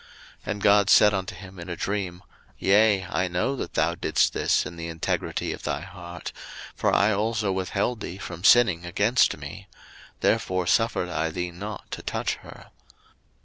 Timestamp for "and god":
0.53-0.89